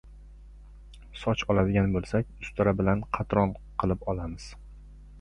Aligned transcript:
Soch 1.25 1.43
oladigan 1.55 1.93
bo‘lsak, 1.97 2.33
ustara 2.47 2.75
bilan 2.83 3.07
qatron 3.19 3.57
qilib 3.85 4.11
olamiz! 4.17 4.53